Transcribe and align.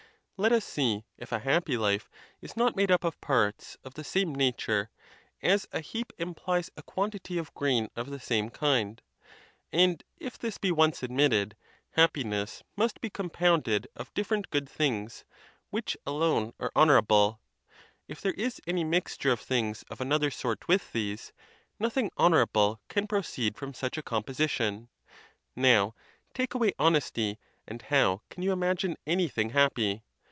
Let 0.43 0.51
us 0.53 0.65
see 0.65 1.03
if 1.19 1.31
a 1.31 1.37
happy 1.37 1.77
life 1.77 2.09
is 2.41 2.57
not 2.57 2.75
made 2.75 2.89
up 2.89 3.03
of 3.03 3.21
parts 3.21 3.77
of 3.83 3.93
the 3.93 4.03
same 4.03 4.33
nature, 4.33 4.89
as 5.43 5.67
a 5.71 5.81
heap 5.81 6.11
implies 6.17 6.71
a 6.75 6.81
quan 6.81 7.11
tity 7.11 7.37
of 7.39 7.53
grain 7.53 7.89
of 7.95 8.09
the 8.09 8.19
same 8.19 8.49
kind. 8.49 9.03
And 9.71 10.03
if 10.17 10.39
this 10.39 10.57
be 10.57 10.71
once 10.71 11.03
ad 11.03 11.11
mitted, 11.11 11.55
happiness 11.91 12.63
must 12.75 12.99
be 13.01 13.09
compounded 13.11 13.87
of 13.95 14.11
different 14.15 14.49
good 14.49 14.67
things, 14.67 15.25
which 15.69 15.95
alone 16.07 16.53
are 16.59 16.71
honorable; 16.75 17.39
if 18.07 18.19
there 18.19 18.33
is 18.33 18.59
any 18.65 18.83
mixture 18.83 19.31
of 19.31 19.41
things 19.41 19.83
of 19.91 20.01
another 20.01 20.31
sort 20.31 20.67
with 20.67 20.91
these, 20.91 21.31
nothing 21.77 22.09
honorable 22.17 22.81
can 22.89 23.05
proceed 23.05 23.55
from 23.59 23.75
such 23.75 23.95
a 23.95 24.01
composition: 24.01 24.89
now, 25.55 25.93
take 26.33 26.55
away 26.55 26.73
hones 26.79 27.11
ty, 27.11 27.37
and 27.67 27.83
how 27.83 28.23
can 28.31 28.41
you 28.41 28.51
imagine 28.51 28.97
anything 29.05 29.51
happy? 29.51 30.01